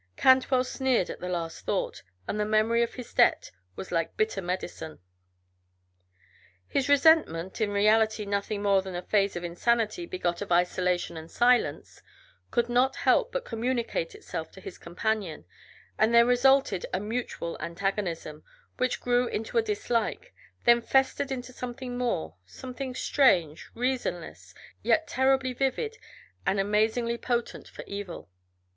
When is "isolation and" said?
10.51-11.29